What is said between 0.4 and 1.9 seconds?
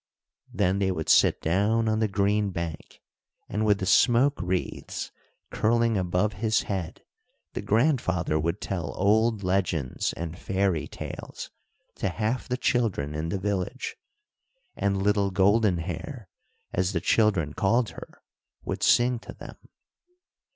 Then they would sit down